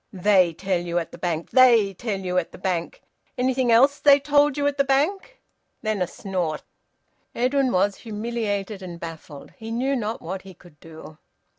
`They 0.11 0.57
tell 0.57 0.79
you 0.79 0.97
at 0.97 1.11
the 1.11 1.19
Bank!' 1.19 1.51
`They 1.51 1.95
tell 1.95 2.19
you 2.19 2.39
at 2.39 2.51
the 2.51 2.57
Bank!' 2.57 3.03
Anything 3.37 3.71
else 3.71 3.99
they 3.99 4.19
told 4.19 4.57
you 4.57 4.65
at 4.65 4.79
the 4.79 4.83
Bank?" 4.83 5.39
Then 5.83 6.01
a 6.01 6.07
snort. 6.07 6.63
Edwin 7.35 7.71
was 7.71 7.97
humiliated 7.97 8.81
and 8.81 8.99
baffled. 8.99 9.53
He 9.59 9.69
knew 9.69 9.95
not 9.95 10.19
what 10.19 10.41
he 10.41 10.55
could 10.55 10.79
do. 10.79 11.19